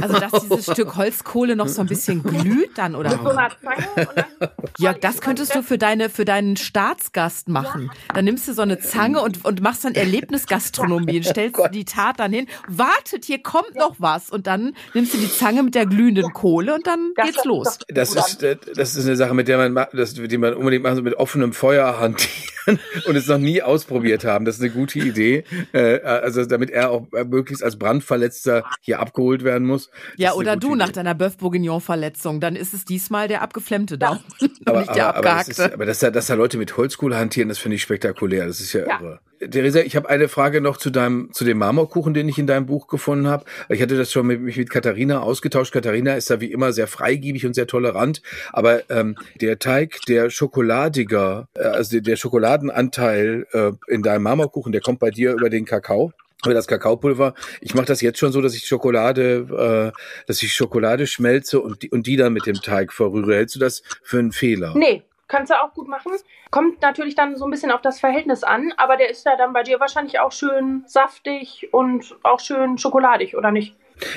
[0.00, 3.10] Also, dass dieses Stück Holzkohle noch so ein bisschen glüht dann, oder?
[3.10, 7.90] So einer Zange und dann ja, das könntest du für deine, für deinen Staatsgast machen.
[8.12, 11.84] Dann nimmst du so eine Zange und, und machst dann Erlebnisgastronomie und stellst oh die
[11.84, 12.46] Tat dann hin.
[12.68, 14.30] Wartet, hier kommt noch was.
[14.30, 17.78] Und dann nimmst du die Zange mit der glühenden Kohle und dann geht's los.
[17.88, 21.04] Das ist, das ist eine Sache, mit der man, das, die man unbedingt machen soll,
[21.04, 22.54] mit offenem Feuer hantieren.
[23.06, 24.44] und es noch nie ausprobiert haben.
[24.44, 25.44] Das ist eine gute Idee.
[25.72, 29.90] Äh, also damit er auch möglichst als Brandverletzter hier abgeholt werden muss.
[30.16, 30.76] Ja, oder du Idee.
[30.76, 32.40] nach deiner Bœuf Bourguignon-Verletzung.
[32.40, 34.20] Dann ist es diesmal der abgeflemmte Daumen,
[34.64, 35.52] aber, nicht der aber, abgehackte.
[35.52, 38.46] Aber, ist, aber dass, da, dass da Leute mit Holzkohle hantieren, das finde ich spektakulär.
[38.46, 39.00] Das ist ja, ja.
[39.00, 39.20] irre.
[39.50, 42.66] Theresa, ich habe eine Frage noch zu deinem, zu dem Marmorkuchen, den ich in deinem
[42.66, 43.44] Buch gefunden habe.
[43.68, 45.72] Ich hatte das schon mit, mich mit Katharina ausgetauscht.
[45.72, 48.22] Katharina ist da wie immer sehr freigiebig und sehr tolerant.
[48.52, 54.80] Aber ähm, der Teig, der schokoladiger, äh, also der Schokoladenanteil äh, in deinem Marmorkuchen, der
[54.80, 56.12] kommt bei dir über den Kakao
[56.46, 57.34] über das Kakaopulver.
[57.60, 61.82] Ich mache das jetzt schon so, dass ich Schokolade, äh, dass ich Schokolade schmelze und
[61.82, 63.34] die, und die dann mit dem Teig verrühre.
[63.34, 64.74] Hältst du das für einen Fehler?
[64.76, 66.12] Nee, kannst du auch gut machen.
[66.50, 69.52] Kommt natürlich dann so ein bisschen auf das Verhältnis an, aber der ist ja dann
[69.52, 73.74] bei dir wahrscheinlich auch schön saftig und auch schön schokoladig, oder nicht?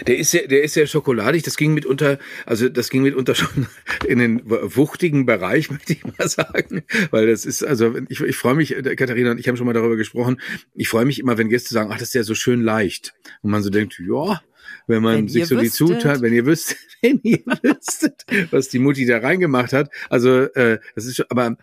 [0.08, 1.44] Der ist sehr, der ist sehr schokoladig.
[1.44, 3.68] Das ging mitunter, also das ging mitunter schon
[4.08, 8.56] in den wuchtigen Bereich, möchte ich mal sagen, weil das ist, also ich, ich freue
[8.56, 10.42] mich, Katharina und ich haben schon mal darüber gesprochen.
[10.74, 13.52] Ich freue mich immer, wenn Gäste sagen, ach, das ist ja so schön leicht, und
[13.52, 14.42] man so denkt, ja,
[14.88, 15.90] wenn man wenn sich so wüsstet.
[15.90, 19.92] die Zutaten, wenn ihr wüsstet, wenn ihr wüsstet, was die Mutti da reingemacht hat.
[20.10, 21.58] Also äh, das ist schon, aber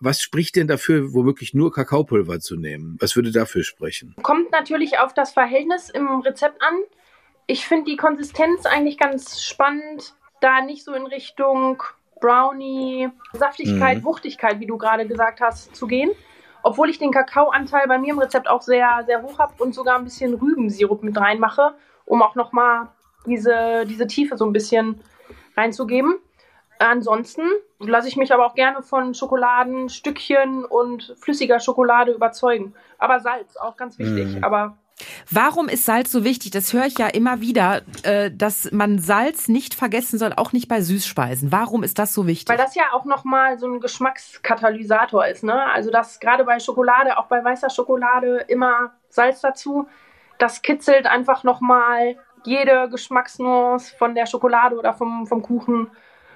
[0.00, 2.96] was spricht denn dafür, womöglich nur Kakaopulver zu nehmen?
[3.00, 4.14] Was würde dafür sprechen?
[4.22, 6.74] Kommt natürlich auf das Verhältnis im Rezept an.
[7.48, 11.82] Ich finde die Konsistenz eigentlich ganz spannend, da nicht so in Richtung
[12.20, 14.04] Brownie, Saftigkeit, mhm.
[14.04, 16.10] Wuchtigkeit, wie du gerade gesagt hast, zu gehen.
[16.62, 19.98] Obwohl ich den Kakaoanteil bei mir im Rezept auch sehr, sehr hoch habe und sogar
[19.98, 21.74] ein bisschen Rübensirup mit reinmache
[22.08, 22.88] um auch nochmal
[23.26, 25.00] diese, diese Tiefe so ein bisschen
[25.56, 26.16] reinzugeben.
[26.78, 27.42] Ansonsten
[27.80, 32.74] lasse ich mich aber auch gerne von Schokoladenstückchen und flüssiger Schokolade überzeugen.
[32.98, 34.40] Aber Salz, auch ganz wichtig.
[34.40, 34.44] Mm.
[34.44, 34.78] Aber
[35.30, 36.50] Warum ist Salz so wichtig?
[36.50, 40.68] Das höre ich ja immer wieder, äh, dass man Salz nicht vergessen soll, auch nicht
[40.68, 41.52] bei Süßspeisen.
[41.52, 42.48] Warum ist das so wichtig?
[42.48, 45.44] Weil das ja auch nochmal so ein Geschmackskatalysator ist.
[45.44, 45.64] Ne?
[45.72, 49.86] Also dass gerade bei Schokolade, auch bei weißer Schokolade, immer Salz dazu
[50.38, 55.90] das kitzelt einfach nochmal jede Geschmacksnuance von der Schokolade oder vom, vom Kuchen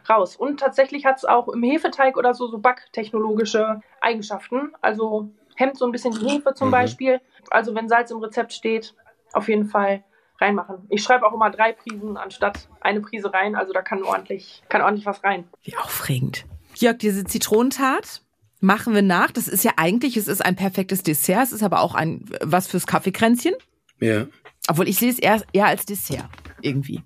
[0.08, 0.36] raus.
[0.36, 4.72] Und tatsächlich hat es auch im Hefeteig oder so, so backtechnologische Eigenschaften.
[4.80, 5.30] Also
[5.62, 6.72] hemmt so ein bisschen die Hefe zum mhm.
[6.72, 7.20] Beispiel.
[7.50, 8.94] Also wenn Salz im Rezept steht,
[9.32, 10.04] auf jeden Fall
[10.40, 10.86] reinmachen.
[10.88, 13.54] Ich schreibe auch immer drei Prisen anstatt eine Prise rein.
[13.54, 15.44] Also da kann ordentlich, kann ordentlich was rein.
[15.62, 16.44] Wie aufregend.
[16.74, 18.22] Jörg, diese Zitronentat
[18.60, 19.30] machen wir nach.
[19.30, 21.44] Das ist ja eigentlich, es ist ein perfektes Dessert.
[21.44, 23.54] Es ist aber auch ein was fürs Kaffeekränzchen.
[24.00, 24.26] Ja.
[24.68, 26.28] Obwohl ich sehe es eher, eher als Dessert
[26.60, 27.02] irgendwie.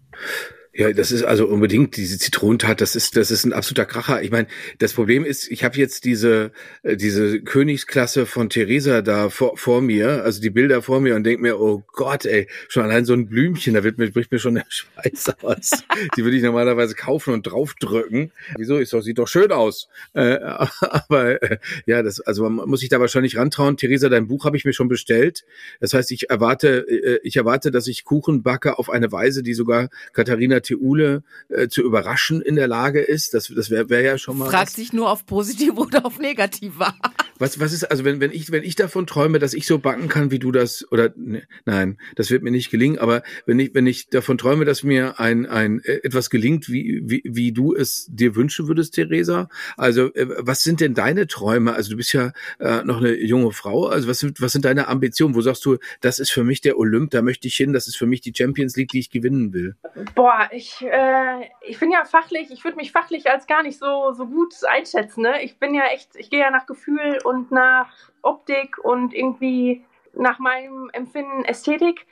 [0.79, 4.23] Ja, das ist also unbedingt diese Zitronentat, das ist das ist ein absoluter Kracher.
[4.23, 4.47] Ich meine,
[4.79, 6.51] das Problem ist, ich habe jetzt diese
[6.83, 11.25] äh, diese Königsklasse von Theresa da vor, vor mir, also die Bilder vor mir und
[11.25, 14.39] denk mir, oh Gott, ey, schon allein so ein Blümchen, da wird mir bricht mir
[14.39, 15.71] schon der Schweiß aus.
[16.15, 18.31] die würde ich normalerweise kaufen und draufdrücken.
[18.59, 18.77] Wieso?
[18.77, 19.89] Ist doch sieht doch schön aus.
[20.13, 20.37] Äh,
[20.81, 23.79] aber äh, ja, das also man muss sich da wahrscheinlich rantrauen.
[23.79, 25.47] Theresa, dein Buch habe ich mir schon bestellt.
[25.81, 29.55] Das heißt, ich erwarte äh, ich erwarte, dass ich Kuchen backe auf eine Weise, die
[29.55, 33.33] sogar Katharina Theule äh, zu überraschen in der Lage ist.
[33.33, 34.51] Das, das wäre wär ja schon mal.
[34.51, 36.97] Fragt sich nur auf positiv oder auf negativ war.
[37.39, 40.09] Was, was ist, also wenn, wenn ich, wenn ich davon träume, dass ich so backen
[40.09, 43.75] kann, wie du das, oder ne, nein, das wird mir nicht gelingen, aber wenn ich,
[43.75, 47.75] wenn ich davon träume, dass mir ein, ein äh, etwas gelingt, wie, wie, wie du
[47.75, 51.75] es dir wünschen würdest, Theresa, also äh, was sind denn deine Träume?
[51.75, 54.89] Also du bist ja äh, noch eine junge Frau, also was sind, was sind deine
[54.89, 55.35] Ambitionen?
[55.35, 57.97] Wo sagst du, das ist für mich der Olymp, da möchte ich hin, das ist
[57.97, 59.77] für mich die Champions League, die ich gewinnen will?
[60.15, 64.13] Boah, ich, äh, ich bin ja fachlich, ich würde mich fachlich als gar nicht so,
[64.17, 65.23] so gut einschätzen.
[65.23, 65.43] Ne?
[65.43, 69.85] Ich bin ja echt, ich gehe ja nach Gefühl und nach Optik und irgendwie
[70.15, 72.07] nach meinem Empfinden Ästhetik.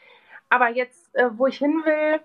[0.50, 2.20] Aber jetzt, äh, wo ich hin will,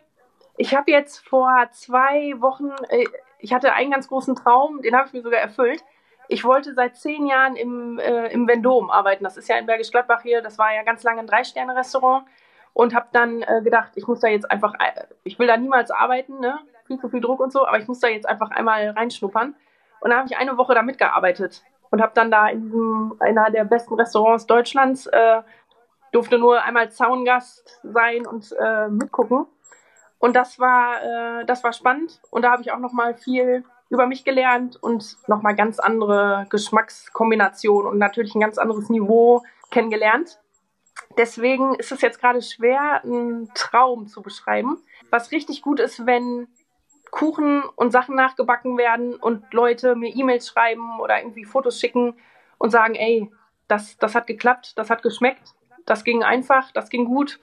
[0.57, 3.05] ich habe jetzt vor zwei Wochen, äh,
[3.37, 5.83] ich hatte einen ganz großen Traum, den habe ich mir sogar erfüllt.
[6.27, 9.23] Ich wollte seit zehn Jahren im, äh, im Vendôme arbeiten.
[9.23, 10.41] Das ist ja in Bergisch Gladbach hier.
[10.41, 12.25] Das war ja ganz lange ein Drei-Sterne-Restaurant
[12.73, 15.91] und habe dann äh, gedacht, ich muss da jetzt einfach, äh, ich will da niemals
[15.91, 16.59] arbeiten, ne?
[16.85, 19.55] viel zu viel Druck und so, aber ich muss da jetzt einfach einmal reinschnuppern.
[20.01, 23.49] Und dann habe ich eine Woche da mitgearbeitet und habe dann da in diesem, einer
[23.49, 25.41] der besten Restaurants Deutschlands, äh,
[26.11, 29.45] durfte nur einmal Zaungast sein und äh, mitgucken.
[30.17, 31.01] Und das war,
[31.41, 34.81] äh, das war spannend und da habe ich auch noch mal viel über mich gelernt
[34.81, 40.39] und noch mal ganz andere Geschmackskombinationen und natürlich ein ganz anderes Niveau kennengelernt.
[41.17, 44.77] Deswegen ist es jetzt gerade schwer, einen Traum zu beschreiben.
[45.09, 46.47] Was richtig gut ist, wenn
[47.11, 52.15] Kuchen und Sachen nachgebacken werden und Leute mir E-Mails schreiben oder irgendwie Fotos schicken
[52.57, 53.31] und sagen, ey,
[53.67, 55.53] das, das hat geklappt, das hat geschmeckt,
[55.85, 57.39] das ging einfach, das ging gut.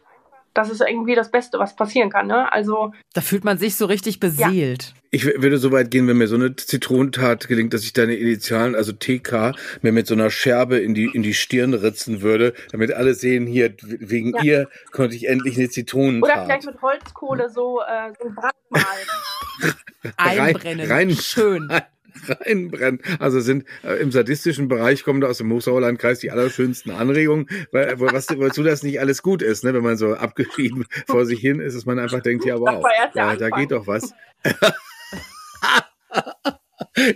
[0.56, 2.26] Das ist irgendwie das Beste, was passieren kann.
[2.26, 2.50] Ne?
[2.52, 4.82] Also da fühlt man sich so richtig beseelt.
[4.82, 5.02] Ja.
[5.10, 8.74] Ich würde so weit gehen, wenn mir so eine Zitronentat gelingt, dass ich deine Initialen,
[8.74, 12.92] also TK, mir mit so einer Scherbe in die in die Stirn ritzen würde, damit
[12.92, 14.42] alle sehen, hier wegen ja.
[14.42, 16.30] ihr konnte ich endlich eine Zitronentat.
[16.30, 19.74] Oder vielleicht mit Holzkohle so äh, so ein Brandmal.
[20.16, 20.90] Einbrennen.
[20.90, 21.68] Rein, rein, Schön.
[22.28, 23.00] reinbrennen.
[23.18, 27.98] Also sind äh, im sadistischen Bereich kommen da aus dem Hochsauerlandkreis die allerschönsten Anregungen, weil
[28.00, 29.74] was, wozu das nicht alles gut ist, ne?
[29.74, 33.36] wenn man so abgeschrieben vor sich hin ist, dass man einfach denkt, ja wow, da,
[33.36, 34.12] da geht doch was.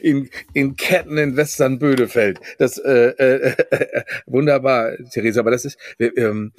[0.03, 2.40] in, in Ketten in Western-Bödefeld.
[2.59, 5.40] Das äh, äh, äh, wunderbar, Theresa.
[5.40, 6.53] Aber das ist, ähm,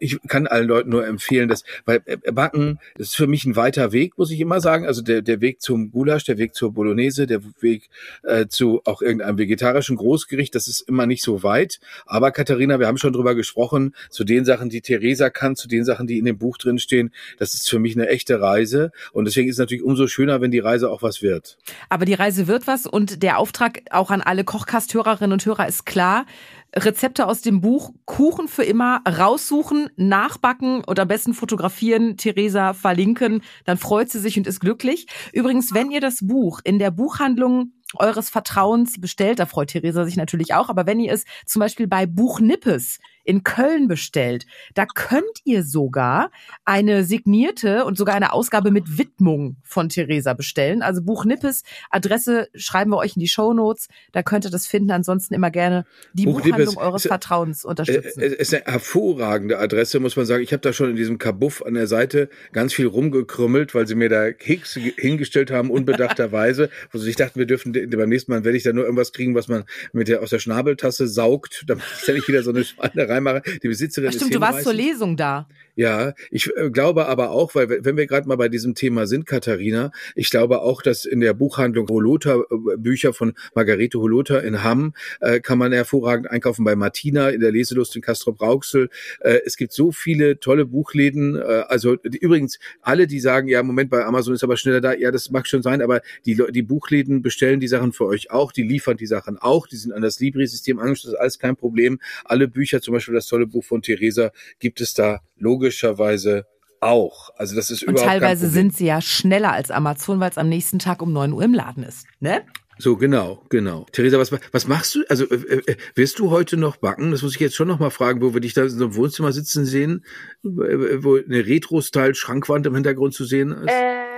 [0.00, 3.56] ich kann allen Leuten nur empfehlen, dass, weil äh, Backen das ist für mich ein
[3.56, 4.86] weiter Weg, muss ich immer sagen.
[4.86, 7.88] Also der, der Weg zum Gulasch, der Weg zur Bolognese, der Weg
[8.22, 11.80] äh, zu auch irgendeinem vegetarischen Großgericht, das ist immer nicht so weit.
[12.06, 15.84] Aber Katharina, wir haben schon drüber gesprochen, zu den Sachen, die Theresa kann, zu den
[15.84, 18.92] Sachen, die in dem Buch drin stehen, das ist für mich eine echte Reise.
[19.12, 21.58] Und deswegen ist es natürlich umso schöner, wenn die Reise auch was wird.
[21.88, 25.86] Aber die Reise wird was und der Auftrag auch an alle Kochkast-Hörerinnen und Hörer ist
[25.86, 26.26] klar.
[26.74, 33.42] Rezepte aus dem Buch Kuchen für immer raussuchen, nachbacken oder am besten fotografieren, Theresa verlinken,
[33.64, 35.06] dann freut sie sich und ist glücklich.
[35.32, 40.16] Übrigens, wenn ihr das Buch in der Buchhandlung eures Vertrauens bestellt, da freut Theresa sich
[40.16, 44.46] natürlich auch, aber wenn ihr es zum Beispiel bei Buch Nippes in Köln bestellt.
[44.74, 46.30] Da könnt ihr sogar
[46.64, 50.82] eine signierte und sogar eine Ausgabe mit Widmung von Theresa bestellen.
[50.82, 53.88] Also Buch Nippes, Adresse schreiben wir euch in die Show Notes.
[54.12, 54.90] Da könnt ihr das finden.
[54.90, 58.20] Ansonsten immer gerne die Buch Buchhandlung Nippes eures ist, Vertrauens unterstützen.
[58.22, 60.42] Es ist eine hervorragende Adresse, muss man sagen.
[60.42, 63.94] Ich habe da schon in diesem Kabuff an der Seite ganz viel rumgekrümmelt, weil sie
[63.94, 66.70] mir da Keks hingestellt haben, unbedachterweise.
[66.90, 69.34] wo sie sich dachten, wir dürfen beim nächsten Mal werde ich da nur irgendwas kriegen,
[69.34, 71.64] was man mit der aus der Schnabeltasse saugt.
[71.66, 73.42] Dann ja nicht wieder so eine Schweine reinmache.
[73.62, 75.48] Die Besitzerin Ach, stimmt, ist du warst zur Lesung da.
[75.74, 79.24] Ja, ich äh, glaube aber auch, weil wenn wir gerade mal bei diesem Thema sind,
[79.24, 84.62] Katharina, ich glaube auch, dass in der Buchhandlung Holota äh, Bücher von Margarete Holota in
[84.62, 88.90] Hamm äh, kann man hervorragend einkaufen bei Martina in der Leselust in Castro Brauxel.
[89.20, 91.40] Äh, es gibt so viele tolle Buchläden.
[91.42, 94.92] Also die, übrigens alle, die sagen, ja, Moment, bei Amazon ist aber schneller da.
[94.94, 98.52] Ja, das mag schon sein, aber die, die Buchläden bestellen die Sachen für euch auch,
[98.52, 101.98] die liefern die Sachen auch, die sind an das Libri-System angeschlossen, alles kein Problem.
[102.24, 105.20] Alle Bücher, zum Beispiel das tolle Buch von Theresa, gibt es da
[105.62, 106.46] logischerweise
[106.80, 107.30] auch.
[107.36, 110.48] Also das ist Und überhaupt teilweise sind sie ja schneller als Amazon, weil es am
[110.48, 112.42] nächsten Tag um neun Uhr im Laden ist, ne?
[112.78, 113.86] So, genau, genau.
[113.92, 115.04] Theresa, was, was machst du?
[115.08, 117.12] Also, äh, äh, wirst du heute noch backen?
[117.12, 118.96] Das muss ich jetzt schon noch mal fragen, wo wir dich da in so einem
[118.96, 120.04] Wohnzimmer sitzen sehen,
[120.42, 123.70] wo eine Retro-Style-Schrankwand im Hintergrund zu sehen ist.
[123.70, 124.11] Ähm,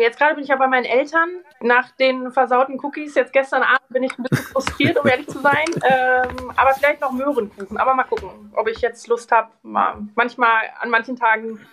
[0.00, 1.28] jetzt gerade bin ich ja bei meinen Eltern.
[1.60, 5.38] Nach den versauten Cookies, jetzt gestern Abend bin ich ein bisschen frustriert, um ehrlich zu
[5.38, 5.50] sein.
[5.82, 7.76] Ähm, aber vielleicht noch Möhrenkuchen.
[7.78, 9.50] Aber mal gucken, ob ich jetzt Lust habe.
[9.62, 11.66] Manchmal, an manchen Tagen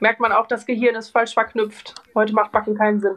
[0.00, 1.94] merkt man auch, das Gehirn ist falsch verknüpft.
[2.14, 3.14] Heute macht Backen keinen Sinn.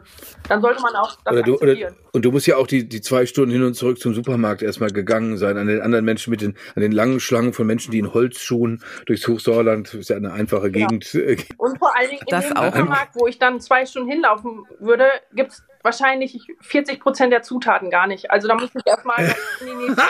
[0.48, 1.74] Dann sollte man auch das oder du, oder,
[2.12, 4.90] Und du musst ja auch die, die zwei Stunden hin und zurück zum Supermarkt erstmal
[4.90, 7.98] gegangen sein, an den anderen Menschen mit den, an den langen Schlangen von Menschen, die
[7.98, 10.86] in Holzschuhen durchs Hochsauerland, das ist ja eine einfache ja.
[10.86, 11.12] Gegend.
[11.56, 12.64] Und vor allen Dingen in das dem auch.
[12.66, 17.90] Supermarkt, wo ich dann zwei Stunden hinlaufen würde, gibt es wahrscheinlich 40 Prozent der Zutaten
[17.90, 18.30] gar nicht.
[18.30, 19.18] Also da muss ich erstmal
[19.60, 20.02] in die nächste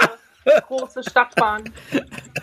[0.67, 1.73] große Stadt fahren,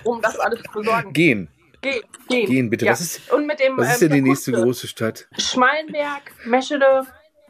[0.04, 1.13] um das alles zu besorgen.
[1.13, 1.48] Gehen.
[1.82, 2.50] Gehen, gehen.
[2.50, 2.86] Gehen, bitte.
[2.86, 2.91] Ja.
[2.91, 4.65] Was ist, Und mit dem, was ist ähm, denn die nächste Kuste.
[4.65, 5.28] große Stadt?
[5.38, 7.06] Schmallenberg, Meschede,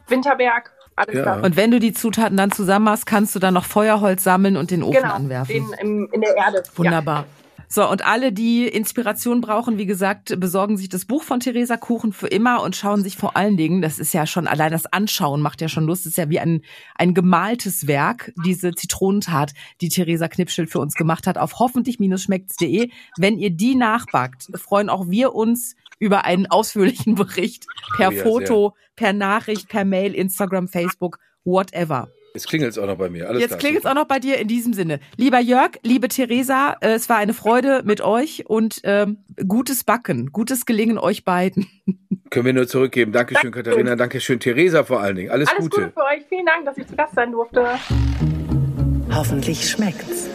[0.08, 0.72] Winterberg.
[0.96, 1.22] Alles ja.
[1.22, 1.42] klar.
[1.42, 4.70] Und wenn du die Zutaten dann zusammen hast, kannst du dann noch Feuerholz sammeln und
[4.70, 5.54] den Ofen genau, anwerfen.
[5.54, 6.62] Den, in, in der Erde.
[6.76, 7.20] Wunderbar.
[7.20, 7.41] Ja.
[7.74, 12.12] So, und alle, die Inspiration brauchen, wie gesagt, besorgen sich das Buch von Theresa Kuchen
[12.12, 15.40] für immer und schauen sich vor allen Dingen, das ist ja schon, allein das Anschauen
[15.40, 16.60] macht ja schon Lust, ist ja wie ein,
[16.96, 22.90] ein gemaltes Werk, diese Zitronentat, die Theresa Knipschild für uns gemacht hat, auf hoffentlich-schmeckt's.de.
[23.16, 27.64] Wenn ihr die nachbackt, freuen auch wir uns über einen ausführlichen Bericht
[27.96, 28.92] per oh ja, Foto, sehr.
[28.96, 32.10] per Nachricht, per Mail, Instagram, Facebook, whatever.
[32.34, 33.28] Jetzt klingelt es auch noch bei mir.
[33.28, 35.00] Alles Jetzt klingelt es auch noch bei dir in diesem Sinne.
[35.16, 40.32] Lieber Jörg, liebe Theresa, äh, es war eine Freude mit euch und ähm, gutes Backen,
[40.32, 41.66] gutes Gelingen euch beiden.
[42.30, 43.12] Können wir nur zurückgeben.
[43.12, 43.62] Dankeschön, Danke.
[43.62, 43.96] Katharina.
[43.96, 45.30] Dankeschön, Theresa vor allen Dingen.
[45.30, 45.82] Alles, Alles Gute.
[45.82, 46.24] Gute für euch.
[46.28, 47.66] Vielen Dank, dass ich zu Gast sein durfte.
[49.10, 50.30] Hoffentlich schmeckt's.